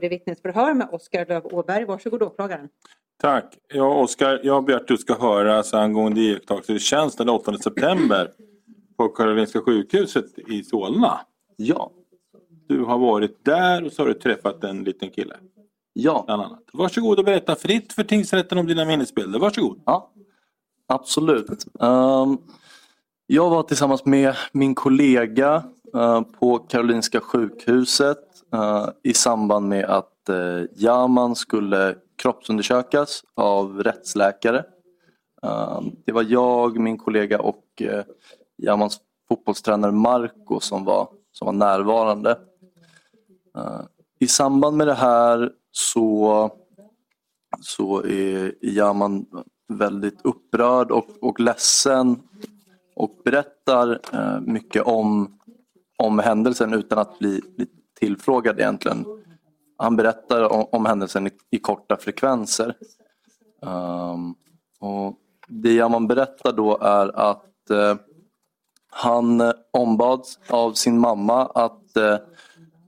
[0.00, 1.84] Det vittnesförhör med Oskar Löv Åberg.
[1.84, 2.68] Varsågod åklagaren.
[3.22, 3.58] Tack.
[3.74, 8.30] Ja, Oskar, jag har begärt att du ska höras angående iakttagelsetjänst den 8 september
[8.96, 11.20] på Karolinska sjukhuset i Solna.
[11.56, 11.90] Ja,
[12.68, 15.36] Du har varit där och så har du träffat en liten kille.
[15.92, 16.62] ja, Bland annat.
[16.72, 19.38] Varsågod och berätta fritt för tingsrätten om dina minnesbilder.
[19.38, 19.82] Varsågod.
[19.86, 20.12] ja.
[20.86, 21.46] Absolut.
[21.80, 22.38] Ehm,
[23.26, 25.62] jag var tillsammans med min kollega
[25.94, 28.18] eh, på Karolinska sjukhuset
[28.52, 34.64] Eh, i samband med att uh, Yaman skulle kroppsundersökas av rättsläkare.
[35.42, 38.02] Eh, det var jag, min kollega och uh,
[38.58, 42.38] Yamans fotbollstränare Marco som var, som var närvarande.
[44.20, 46.50] I samband med det här så,
[47.60, 49.26] så är Yaman
[49.68, 52.22] väldigt upprörd och, och ledsen
[52.96, 54.00] och berättar
[54.40, 55.38] mycket om,
[55.98, 57.66] om händelsen utan att bli, bli
[58.00, 59.06] tillfrågad egentligen.
[59.76, 62.74] Han berättar om, om händelsen i, i korta frekvenser.
[63.60, 64.34] Um,
[64.80, 65.16] och
[65.48, 67.94] det Yaman berättar då är att uh,
[68.92, 72.16] han eh, ombads av sin mamma att uh,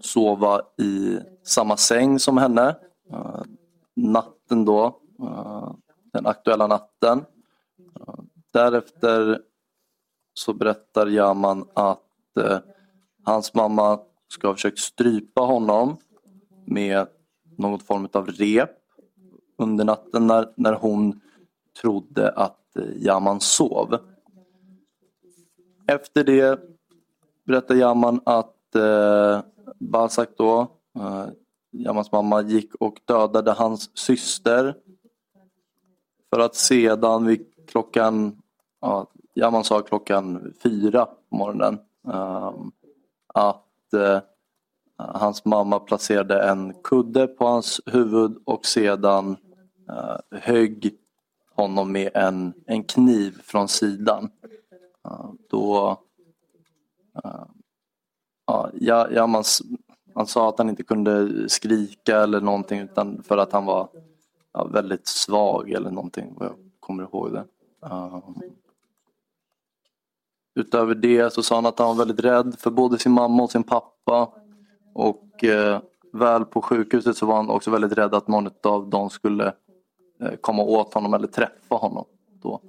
[0.00, 2.76] sova i samma säng som henne.
[3.12, 3.42] uh,
[3.96, 5.00] natten då,
[6.12, 7.24] den aktuella natten.
[8.52, 9.40] Därefter
[10.34, 12.58] så berättar Yaman att eh,
[13.24, 15.96] hans mamma ska ha försökt strypa honom
[16.64, 17.06] med
[17.56, 18.70] någon form av rep
[19.58, 21.20] under natten när, när hon
[21.80, 23.98] trodde att eh, Yaman sov.
[25.88, 26.60] Efter det
[27.44, 29.40] berättar Yaman att eh,
[29.78, 30.60] Balzac då,
[30.98, 31.26] eh,
[31.72, 34.76] Yamans mamma, gick och dödade hans syster.
[36.30, 38.42] För att sedan vid klockan,
[38.80, 41.78] ja, Yaman sa klockan fyra på morgonen,
[42.08, 42.52] eh,
[43.34, 44.20] att eh,
[44.98, 49.36] hans mamma placerade en kudde på hans huvud och sedan
[49.88, 50.94] eh, högg
[51.54, 54.30] honom med en, en kniv från sidan.
[55.04, 55.98] Eh, då
[57.24, 57.44] eh,
[58.74, 59.44] ja, Ja- man,
[60.14, 63.88] han sa att han inte kunde skrika eller någonting utan för att han var
[64.52, 67.44] ja, väldigt svag eller någonting vad jag kommer ihåg det.
[67.82, 68.18] Eh,
[70.56, 73.50] Utöver det så sa han att han var väldigt rädd för både sin mamma och
[73.50, 74.32] sin pappa.
[74.94, 75.80] Och eh,
[76.12, 79.46] väl på sjukhuset så var han också väldigt rädd att någon av dem skulle
[80.20, 82.04] eh, komma åt honom eller träffa honom
[82.42, 82.60] då.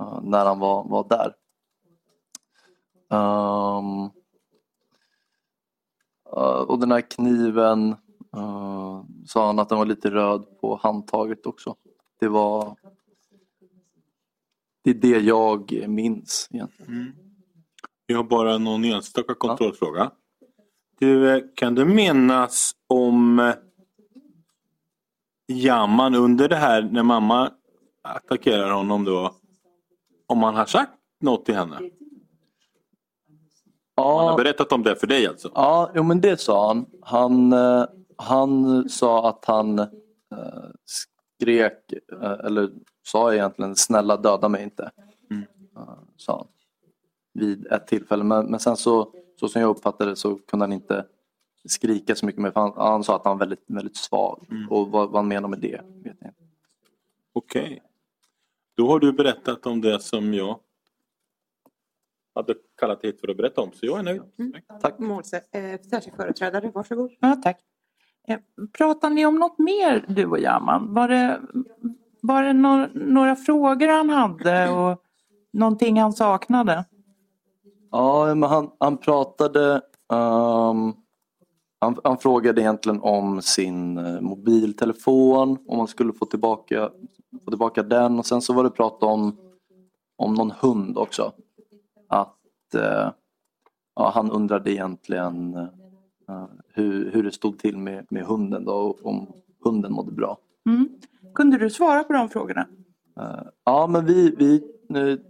[0.00, 1.34] eh, när han var, var där.
[3.08, 4.10] Um,
[6.66, 7.96] och den här kniven
[8.36, 11.76] eh, sa han att den var lite röd på handtaget också.
[12.20, 12.76] Det var
[14.86, 17.12] det är det jag minns egentligen.
[18.06, 20.10] Jag har bara någon enstaka kontrollfråga.
[21.00, 23.54] Du, eh, kan du minnas om eh,
[25.48, 27.50] Jamman under det här när mamma
[28.02, 29.34] attackerar honom då?
[30.26, 31.74] Om han har sagt något till henne?
[33.96, 35.50] Han har Ja, berättat om det för dig alltså?
[35.54, 36.86] ja jo, men det sa han.
[37.02, 37.84] Han, eh,
[38.16, 39.86] han sa att han
[40.84, 41.92] skrek,
[42.44, 42.70] eller
[43.06, 44.90] sa egentligen snälla döda mig inte.
[45.30, 45.44] Mm.
[46.16, 46.46] Sa han.
[47.32, 48.24] Vid ett tillfälle.
[48.24, 51.06] Men, men sen så, så som jag uppfattade det så kunde han inte
[51.68, 52.50] skrika så mycket mer.
[52.50, 54.46] För han, han sa att han var väldigt, väldigt svag.
[54.50, 54.68] Mm.
[54.70, 56.32] Och vad, vad han menar med det vet jag inte.
[57.32, 57.82] Okej.
[58.76, 60.58] Då har du berättat om det som jag
[62.34, 63.72] hade kallat hit för att berätta om.
[63.72, 64.22] Så jag är nöjd.
[64.82, 64.98] Tack.
[64.98, 65.40] Målse-
[65.74, 67.12] eh, särskild företrädare, varsågod.
[67.20, 67.60] Ja, tack.
[68.28, 68.38] Eh,
[68.72, 70.94] Pratar ni om något mer du och Yaman?
[70.94, 71.40] Var det,
[72.22, 75.02] var det no- några frågor han hade och
[75.52, 76.84] någonting han saknade?
[77.90, 79.80] Ja, men han, han pratade
[80.12, 80.92] ehm,
[81.78, 86.90] han, han frågade egentligen om sin eh, mobiltelefon, om han skulle få tillbaka,
[87.44, 89.36] få tillbaka den och sen så var det prat om,
[90.16, 91.32] om någon hund också.
[92.08, 93.10] Att eh,
[93.96, 95.54] ja, han undrade egentligen
[96.28, 99.26] eh, hur, hur det stod till med, med hunden då, och om
[99.64, 100.38] hunden mådde bra.
[100.66, 100.88] Mm.
[101.36, 102.66] Kunde du svara på de frågorna?
[103.20, 104.62] Eh, Ja, men vi, vi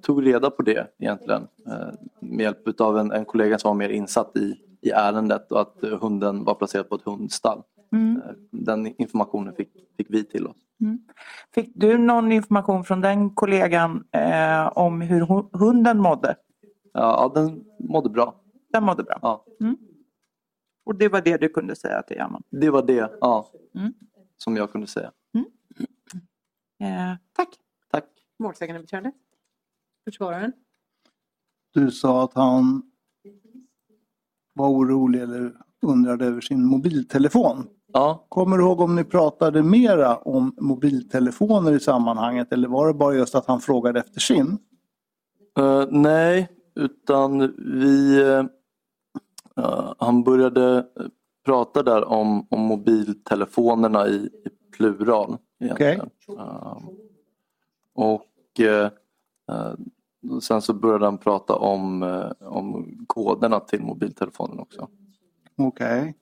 [0.03, 1.89] tog reda på det egentligen eh,
[2.21, 5.83] med hjälp av en, en kollega som var mer insatt i, i ärendet och att
[5.83, 7.63] eh, hunden var placerad på ett hundstall.
[7.93, 8.21] Mm.
[8.51, 10.57] Den informationen fick, fick vi till oss.
[11.55, 16.37] Fick du någon information från den kollegan eh, om hur hu- hunden mådde?
[16.93, 18.35] Ja, den mådde bra.
[18.73, 19.19] Den mådde bra.
[19.23, 19.45] Ja.
[20.87, 22.43] Och det var det du kunde säga till Yaman?
[22.51, 23.93] Det var det ja, Mm.
[24.37, 25.11] som jag kunde säga.
[26.81, 27.49] Eh, tack.
[27.93, 28.05] Tack.
[28.39, 29.13] Målsägandebiträde.
[30.05, 30.53] Försvararen.
[31.75, 32.83] Du sa att han
[34.53, 35.53] var orolig eller
[35.83, 37.69] undrade över sin mobiltelefon.
[37.93, 42.95] Ja, Kommer du ihåg om ni pratade mera om mobiltelefoner i sammanhanget eller var det
[42.95, 44.59] bara just att han frågade efter sin?
[45.59, 48.23] Eh, nej, utan vi...
[48.23, 48.45] eh,
[49.99, 50.87] han började
[51.45, 55.39] prata där om, om mobiltelefonerna i, i plural.
[55.59, 56.79] Eh,
[57.95, 58.91] och eh,
[60.43, 64.89] sen så började han prata om, eh, om koderna till mobiltelefonen också.
[65.57, 66.17] Okej.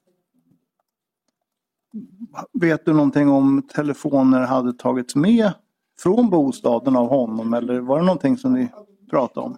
[2.53, 5.53] Vet du någonting om telefoner hade tagits med
[5.99, 8.69] från bostaden av honom eller var det någonting som ni
[9.11, 9.57] pratade om?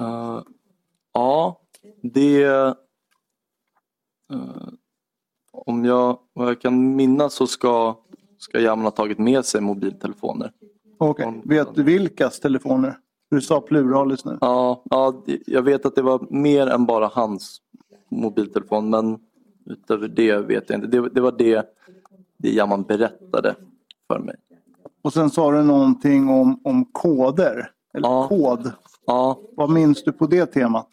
[0.00, 0.42] Eh,
[1.12, 1.60] ja,
[2.02, 2.42] det...
[2.44, 2.74] eh,
[5.52, 7.96] om jag, vad jag kan minnas så ska,
[8.42, 10.52] ska Yaman ha tagit med sig mobiltelefoner.
[10.98, 12.98] Okej, vet du vilkas telefoner?
[13.30, 14.38] Du sa pluralis nu.
[14.40, 17.58] Ja, ja, jag vet att det var mer än bara hans
[18.08, 19.18] mobiltelefon men
[19.66, 20.86] utöver det vet jag inte.
[21.00, 21.74] Det, det var det,
[22.38, 23.54] det Yaman berättade
[24.08, 24.34] för mig.
[25.02, 27.70] Och sen sa du någonting om, om koder.
[27.94, 28.28] Eller Ja.
[28.28, 28.72] kod.
[29.06, 30.88] Ja, Vad minns du på det temat?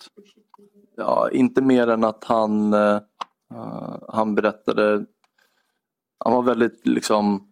[0.96, 3.00] ja, inte mer än att han, eh,
[4.08, 5.06] han berättade,
[6.20, 7.48] han var väldigt liksom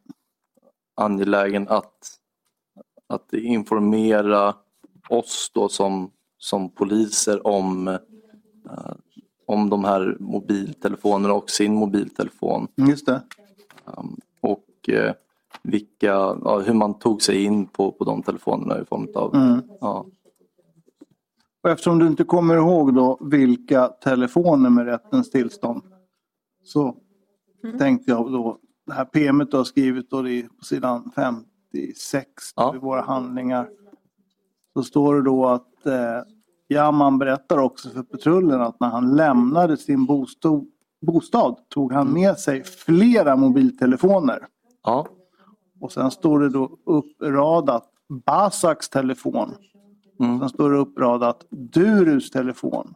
[0.96, 2.20] angelägen att,
[3.08, 4.56] att informera
[5.10, 7.98] oss då som, som poliser om, eh,
[9.46, 12.68] om de här mobiltelefonerna och sin mobiltelefon.
[12.78, 13.22] Mm, Just det.
[13.86, 15.14] Um, och eh,
[15.62, 16.08] vilka,
[16.44, 19.62] ja, hur man tog sig in på, på de telefonerna i form av Mm.
[19.82, 20.06] ja,
[21.64, 25.84] Och eftersom du inte kommer ihåg då vilka telefoner med rättens tillstånd
[26.64, 26.96] så
[27.80, 32.32] tänkte jag då det här PMet du har skrivit då det är på sidan 56
[32.56, 32.76] Ja.
[32.76, 33.70] i våra handlingar.
[34.74, 36.22] Så står det då att eh,
[36.68, 40.66] Jaman berättar också för patrullen att när han lämnade sin bostad,
[41.02, 44.48] bostad tog han med sig flera mobiltelefoner.
[44.84, 45.08] ja,
[45.80, 47.90] Och sen står det då uppradat
[48.26, 49.54] Basaks telefon.
[50.20, 52.94] mm, Sen står det uppradat Durus telefon.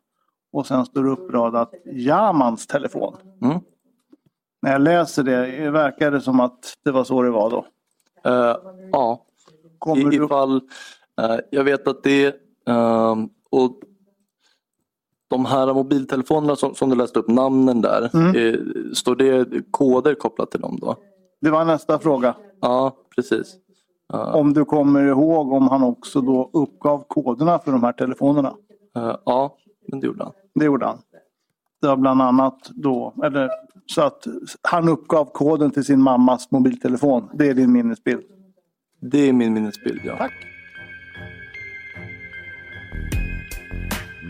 [0.53, 3.15] Och sen står det uppradat Jamans telefon.
[3.41, 3.59] mm.
[4.61, 7.65] När jag läser det verkar det som att det var så det var då.
[8.29, 8.55] Eh,
[8.91, 9.25] ja.
[9.79, 10.25] Kommer I, du...
[10.25, 10.55] ifall,
[11.21, 12.35] eh, jag vet att det
[12.67, 13.79] ehm, och
[15.29, 18.35] de här mobiltelefonerna som, som du läste upp namnen där, Mm.
[18.35, 18.59] eh,
[18.93, 20.95] står det koder kopplat till dem då?
[21.41, 22.35] Det var nästa fråga.
[22.61, 23.55] Ja, precis.
[24.13, 28.53] Om du kommer ihåg om han också då uppgav koderna för de här telefonerna.
[29.25, 30.33] ja, men det gjorde han.
[30.55, 30.97] Det gjorde han.
[31.81, 33.49] Var bland annat då, eller
[33.85, 34.27] så att
[34.61, 37.29] han uppgav koden till sin mammas mobiltelefon.
[37.33, 38.21] Det är din minnesbild.
[39.01, 40.17] Det är min minnesbild, ja.
[40.17, 40.33] Tack.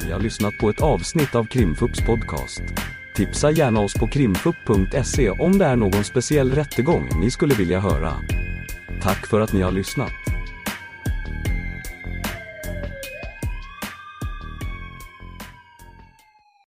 [0.05, 2.61] Ni har lyssnat på ett avsnitt av Krimfupps podcast.
[3.15, 8.11] Tipsa gärna oss på krimfupp.se om det är någon speciell rättegång ni skulle vilja höra.
[9.01, 10.20] Tack för att ni har lyssnat.